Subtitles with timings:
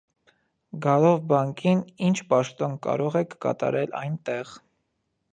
[0.85, 4.55] Գալով բանկին, ի՞նչ պաշտոն կարող եք կատարել այնտեղ: